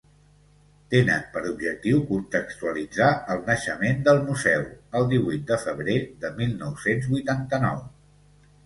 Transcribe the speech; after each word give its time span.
Tenen 0.93 1.27
per 1.35 1.43
objectiu 1.49 1.99
contextualitzar 2.13 3.11
el 3.35 3.45
naixement 3.51 4.03
del 4.09 4.23
museu, 4.31 4.67
el 5.01 5.07
divuit 5.15 5.45
de 5.53 5.61
febrer 5.69 6.01
de 6.27 6.37
mil 6.43 6.59
nou-cents 6.65 7.13
vuitanta-nou. 7.17 7.89